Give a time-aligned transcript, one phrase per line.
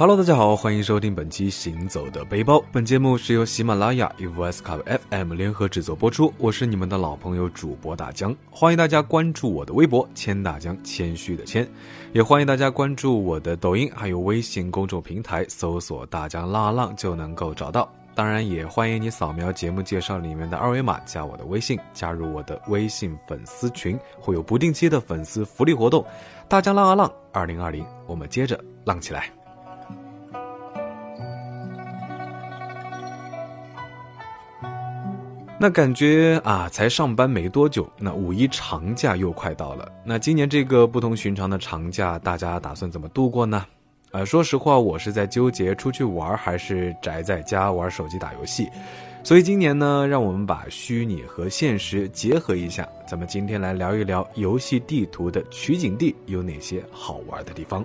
[0.00, 2.56] Hello，大家好，欢迎收听本期《行走的背包》。
[2.72, 6.32] 本节目是由喜马拉雅与 VS c u FM 联合制作播出。
[6.38, 11.68] 我是你们的老朋友主播大江，欢迎大家关注我的微博“谦大江”，谦虚的谦，
[12.14, 17.86] 也欢迎大家关注我的抖音，还有微信公众平台，搜索“大江浪浪”就能够找到。
[18.14, 26.02] 当然，也欢迎你扫描节目介绍里面的二维码，加我的微信，加入我的微信粉丝群，会有不定期的粉丝福利活动。
[26.48, 29.30] 大江浪啊浪，二零二零，我们接着浪起来。
[35.62, 39.86] 那感觉啊，才上班没多久，那五一长假又快到了。
[40.02, 43.66] 那今年这个不同寻常的长假，大家打算怎么度过呢？
[44.12, 48.70] 呃，说实话，我是在纠结出去玩还是宅在家玩手机打游戏。
[49.22, 52.88] 所以今年呢，让我们把虚拟和现实结合一下。
[53.06, 57.84] 咱们今天来聊一聊游戏地图的取景地有哪些好玩的地方。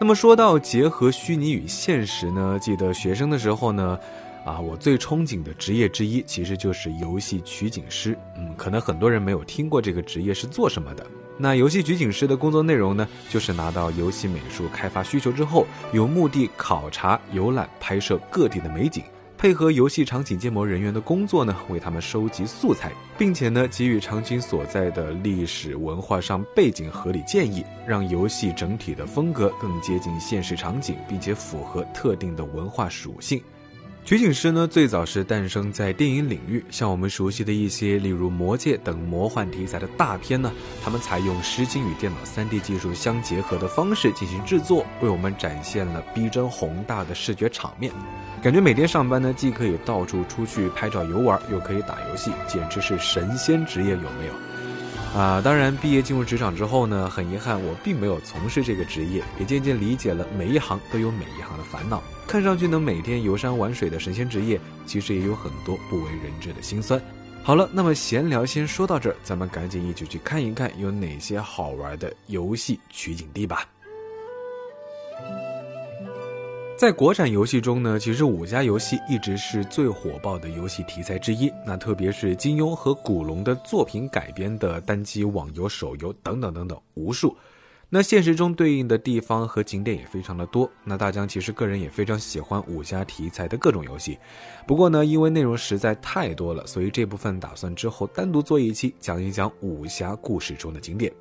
[0.00, 3.96] 那么说到结合虚拟与现实呢，记得学生的时候呢。
[4.44, 8.16] 啊，我最憧憬的职业之一其实就是游戏取景师。
[8.36, 11.06] 嗯，可能很多人没有听过这个职业是做什么的。
[11.36, 19.02] 那游戏取景师的工作内容呢，就是拿到游戏美术开发需求之后，有目的考察、游览、拍摄各地的美景，
[19.38, 33.42] 配合游戏场景建模人员的工作呢，为他们收集素材，并且呢，给予场景所在的历史文化上背景合理建议，让游戏整体的风格更接近现实场景，并且符合特定的文化属性。
[34.02, 40.50] 取景师呢，最早是诞生在电影领域，像我们熟悉的一些，例如《魔戒》等魔幻题材的大片呢，
[40.82, 47.92] 他们采用实景与电脑 3D 技术相结合的方式进行制作，为我们展现了逼真宏大的视觉场面。
[48.42, 54.32] 感觉每天上班呢，既可以到处出去拍照游玩，又可以打游戏，简直是神仙职业，有没有？
[55.14, 62.00] 啊，当然，毕业进入职场之后呢，很遗憾我并没有从事这个职业，也渐渐理解了每一行都有每一行的烦恼。
[62.28, 67.02] 看上去能每天游山玩水的神仙职业，其实也有很多不为人知的辛酸。
[67.42, 73.66] 好了，那么闲聊先说到这儿，咱们赶紧一起去看一看有哪些好玩的游戏取景地吧。
[76.80, 81.52] 在国产游戏中呢，其实武侠游戏一直是最火爆的游戏题材之一。
[81.62, 87.36] 那特别是金庸和古龙的作品改编的单机网游、手游等等等等无数。
[87.90, 90.70] 那现实中对应的地方和景点也非常的多。
[90.82, 94.18] 那大江其实个人也非常喜欢武侠题材的各种游戏。
[94.66, 101.12] 不过呢，因为内容实在太多了，所以这部分打算之后单独做一期讲一讲武侠故事中的景点。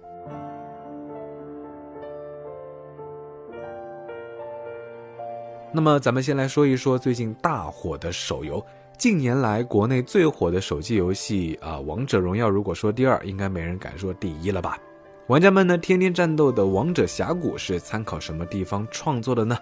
[5.72, 8.64] 那么，咱们先来说一说最近大火的手游。
[8.98, 14.80] 近年来，国内最火的手机游戏啊，《王者荣耀》如果说第二，应该没人敢说第一了吧？
[15.28, 19.56] 玩家们呢，天天战斗的《王者峡谷》是参考什么地方创作的呢？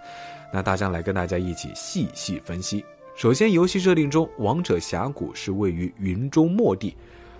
[0.54, 2.86] 那大江来跟大家一起细细分析。
[3.18, 6.96] 首先，游戏设定中，《王者峡谷》是位于云中末地。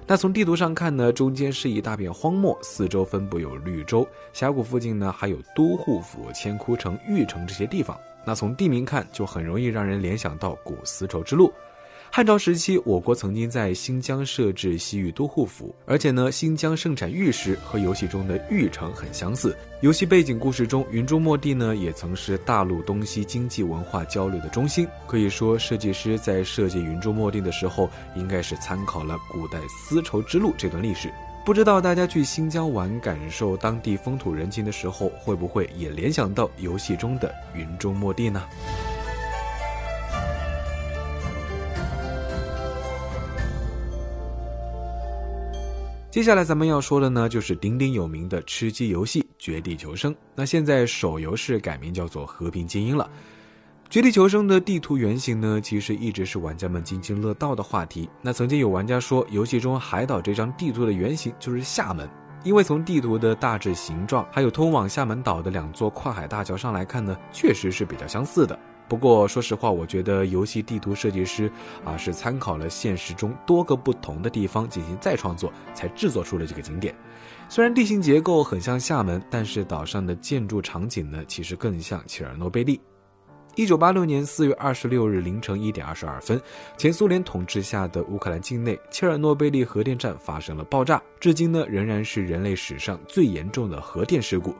[0.06, 7.98] 那从地图上看呢，中间是一大片荒漠，四周分布有绿洲，峡谷附近呢还有都护府、千枯城、玉城这些地方。
[8.28, 11.50] 那从地名看，就很容易让人联想到古丝绸之路。
[12.12, 19.56] 汉朝时期，我国曾经在新疆设置西域都护府，而且呢，新疆盛产玉石，和游戏中的玉城很相似。
[19.80, 24.86] 游戏背景故事中，云中末地呢，也曾是大陆东西经济文化交流的中心。
[25.08, 31.10] 可以说，设计师在设计云中末地的时候，应该是参考了古代丝绸之路这段历史。
[31.48, 38.44] 不知道大家去新疆玩，感受当地风土人情的时候，会不会也联想到游戏中的云中末地呢？
[46.12, 50.14] 接下来咱们要说的呢，就是鼎鼎有名的吃鸡游戏《绝地求生》。
[50.36, 53.10] 那现在手游是改名叫做《和平精英》了。
[53.90, 58.10] 绝地求生的地图原型呢，其实一直是玩家们津津乐道的话题。
[58.22, 62.08] 那曾经有玩家说，游戏中海岛这张地图的原型就是厦门，
[62.44, 68.60] 因为从地图的大致形状，还有通往厦门岛的两座跨海大桥上来看呢，确实是比较相似的。
[68.90, 71.50] 不过说实话，我觉得游戏地图设计师
[71.86, 76.94] 啊是参考了现实中多个不同的地方进行再创作，才制作出了这个景点。
[77.48, 82.78] 虽然地形结构很像厦门，但是岛上的建筑场景呢，其实更像切尔诺贝利。
[83.58, 86.40] 一九八六年四月二十六日凌晨一点二十二分，
[86.78, 94.54] 前苏联统治下的乌克兰境内切尔诺贝利核电站发生了爆炸，至今呢仍然是人类史上最严重的核电事故。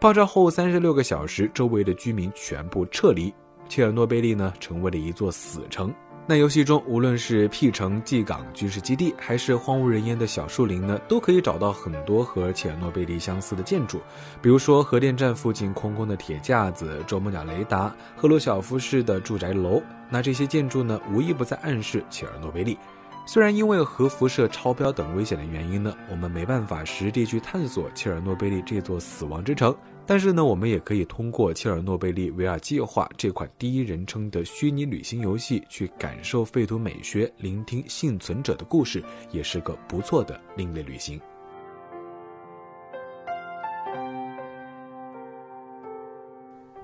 [0.00, 3.30] 爆炸后三十六个小时，周围的居民全部撤离，
[3.68, 5.92] 切尔诺贝利呢成为了一座死城。
[6.30, 13.98] 那游戏中，无论是 P 城、G 港军事基地，还是荒无人烟的小树林呢，都可以找到很多和切尔诺贝利相似的建筑，
[14.42, 19.82] 比如说核电站附近空空的铁架子、啄木鸟雷达、赫鲁晓夫式的住宅楼。
[20.10, 22.76] 那这些建筑呢，无一不在暗示切尔诺贝利。
[23.24, 29.74] 虽然因为核辐射超标等危险的原因呢，我们没办法实地去探索切尔诺贝利这座死亡之城，
[30.10, 41.20] 但是呢，我们也可以通过切尔诺贝利 VR 计划这款第一人称的虚拟旅行游戏去感受废土美学，聆听幸存者的故事，也是个不错的另类旅行。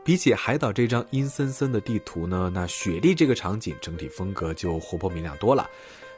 [0.05, 5.67] 比起海岛这张阴森森的地图呢，那雪地这个场景整体风格就活泼明亮多了。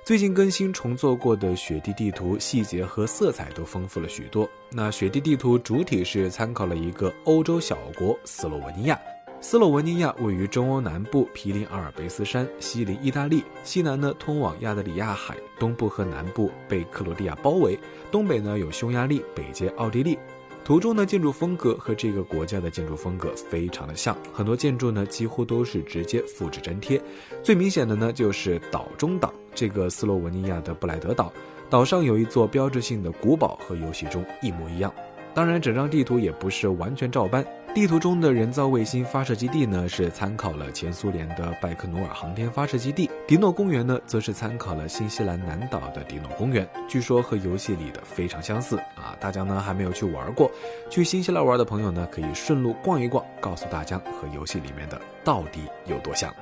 [0.07, 4.49] 最近更新重做过的雪地地图，细节和色彩都丰富了许多。
[4.71, 8.97] 那雪地地图主体是参考了一个欧洲小国斯洛文尼亚。
[9.41, 17.77] 斯洛文尼亚位于中欧南部，毗邻阿尔卑斯山，西邻意大利，西南呢通往亚得里亚海，东部和南部被克罗地亚包围，
[18.09, 20.17] 东北呢有匈牙利，北接奥地利。
[20.67, 27.01] 图中的建筑风格和这个国家的建筑风格非常的像，很多建筑呢几乎都是直接复制粘贴。
[27.41, 31.33] 最明显的呢就是岛中岛，这个斯洛文尼亚的布莱德岛，
[31.71, 34.93] 岛上有一座标志性的古堡，和游戏中一模一样。
[35.33, 37.47] 当然，整张地图也不是完全照搬。
[37.77, 46.67] 地图中的人造卫星发射基地呢，是参考了前苏联的拜克努尔航天发射基地；迪诺公园呢，则是参考了新西兰南岛的迪诺公园。
[46.89, 49.15] 据说和游戏里的非常相似啊！
[49.21, 50.51] 大家呢还没有去玩过，
[50.89, 56.35] 去新西兰玩的朋友呢，可以顺路逛一逛，告诉大家和游戏里面的到底有多像。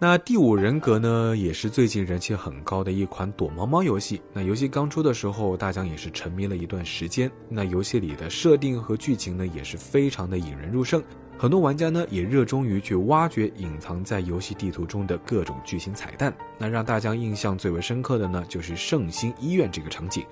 [0.00, 4.22] 那第五人格呢，也是最近人气很高的一款躲猫猫游戏。
[4.32, 7.28] 那游戏刚出的时候，大疆也是沉迷了一段时间。
[7.48, 11.02] 那游戏里的设定和剧情呢，也是非常的引人入胜。
[11.36, 16.32] 很多玩家呢，也热衷于去挖掘隐藏在游戏地图中的各种剧情彩蛋。
[16.58, 20.24] 那让大疆印象最为深刻的呢，就是圣心医院这个场景。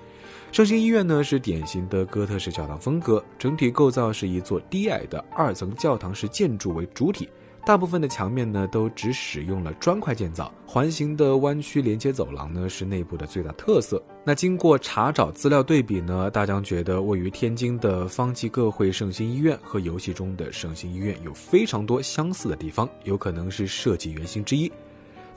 [0.53, 7.27] 圣心医院呢，是典型的哥特式教堂风格，整体构造是一座低矮的二层教堂式建筑为主体。
[7.67, 14.01] 大部分的墙面呢，都只使用了砖块建造，环形的弯曲连接走廊呢，是内部的最大特色。
[14.23, 24.71] 那经过查找资料对比呢，大江觉得位于天津的方济各会圣心医院和游戏中的圣心医院有非常多相似的地方，有可能是设计原型之一。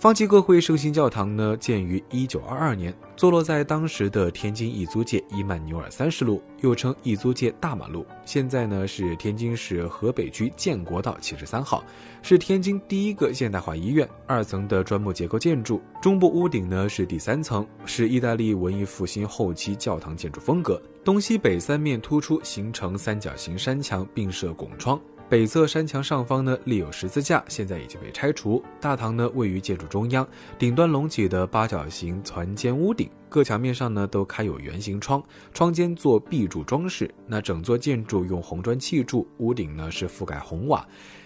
[0.00, 8.06] 方济各会圣心教堂呢，建于一九二二年，坐落在当时的天津义租界伊曼纽尔三十路，又称义租界大马路。
[8.25, 11.85] 现在呢是天津市河北区建国道七十三号，
[12.23, 14.08] 是天津第一个现代化医院。
[14.26, 24.99] 二层的砖木结构建筑，中部屋顶呢是第三层，是意大利文艺复兴后期教堂建筑风格，东西北三面突出，形成三角形山墙，并设拱窗。
[25.30, 28.60] 北侧山墙上方呢立有十字架，现在已经被拆除。
[28.80, 30.26] 大堂呢位于建筑中央，
[30.58, 35.22] 顶端隆起的八角形攒尖屋顶，各墙面上呢都开有圆形窗，
[35.54, 37.08] 窗间做壁柱装饰。
[37.28, 40.84] 那整座建筑用红砖砌筑，屋顶呢是覆盖红瓦，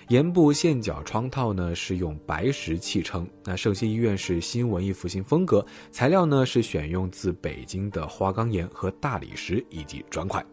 [0.08, 3.26] 檐部线角窗套呢是用白石砌成。
[3.42, 10.44] 那圣心医院是新文艺复兴风格，材料呢是选用自北京的花岗岩和大理石以及砖块。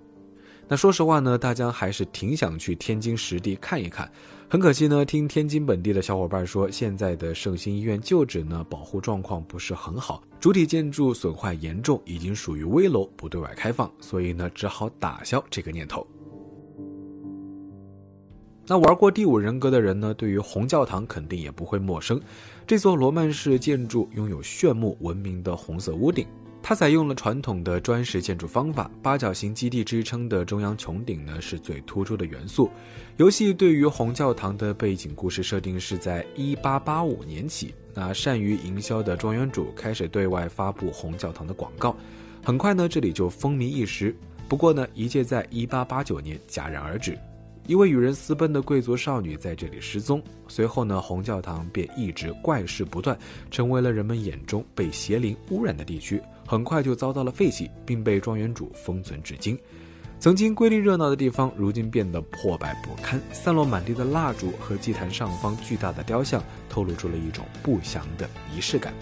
[0.72, 4.10] 那说实话呢，大家还是挺想去天津实地看一看。
[4.48, 16.08] 很可惜呢，听天津本地的小伙伴说，现在的圣心医院旧址呢，保护状况不是很好，主体建筑损坏严重，已经属于危楼，不对外开放，所以呢，只好打消这个念头。
[18.66, 22.18] 那玩过第五人格的人呢，对于红教堂肯定也不会陌生。
[22.66, 26.26] 这座罗曼式建筑拥有炫目闻名的红色屋顶。
[26.64, 32.70] 它采用了传统的砖石建筑方法，八角形基地支撑的中央穹顶呢是最突出的元素。
[33.18, 41.96] 游戏对于红教堂的背景故事设定是在1885年起，那善于营销的庄园主开始对外发布红教堂的广告，
[42.44, 44.16] 很快呢这里就风靡一时。
[44.48, 47.18] 不过呢一切在1889年戛然而止。
[47.68, 53.18] 一位与人私奔的贵族少女在这里失踪，随后呢，红教堂便一直怪事不断，
[53.50, 56.22] 成为了人们眼中被邪灵污染的地区。
[56.46, 59.58] 很快就遭到了废弃，并被庄园主封存至今。
[60.20, 68.94] 曾经瑰丽热闹的地方，如今变得破败不堪，散落满地的蜡烛和祭坛上方巨大的雕像，透露出了一种不祥的仪式感。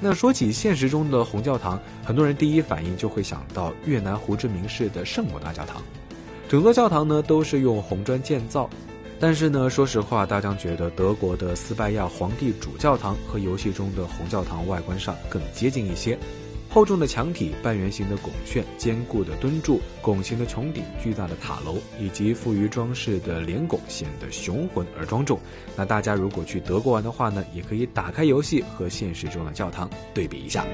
[0.00, 5.82] 那说起现实中的红教堂，很多人第一反应就会想到越南胡志明市的圣母大教堂。
[6.50, 8.68] 整座教堂呢都是用红砖建造，
[9.20, 16.18] 但是呢，说实话，大家觉得德国的斯拜亚皇帝主教堂和游戏中的红教堂外观上更接近一些。
[16.68, 25.38] 厚重的墙体、半圆形的拱券、坚固的墩柱、拱形的穹顶、巨大的塔楼以及富于装饰的连拱，显得雄浑而庄重。
[25.76, 30.66] 那大家如果去德国玩的话呢，也可以打开游戏和现实中的教堂对比一下。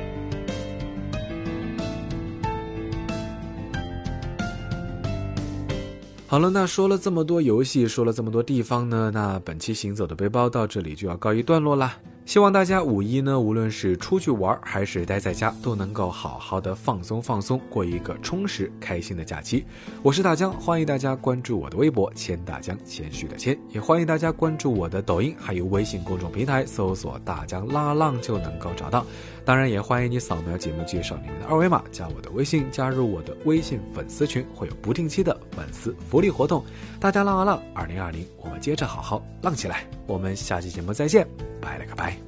[6.37, 11.97] 好了，那说了这么多游戏，说了这么多地方呢，那本期行走的背包到这里就要告一段落啦。
[12.27, 19.65] 希望大家五一呢，无论是出去玩还是待在家，都能够好好的放松放松，过一个充实开心的假期。
[20.03, 29.07] 我是大江，欢迎大家关注我的微博“千大江”，谦虚的谦，也欢迎大家关注我的抖音，还有微信公众平台，搜索“大江拉浪”就能够找到。
[29.45, 36.65] 当然，也欢迎你扫描节目介绍里面的二维码，加我的微信，加入我的微信粉丝群，会有不定期的粉丝福利活动。
[36.99, 39.89] 大家浪啊浪，二零二零，我们接着好好浪起来。
[40.09, 41.25] 我们下期节目再见，
[41.67, 42.26] 拜了个拜。